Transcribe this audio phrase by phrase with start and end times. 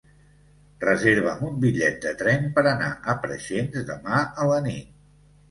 [0.83, 4.91] Reserva'm un bitllet de tren per anar a Preixens demà a la nit.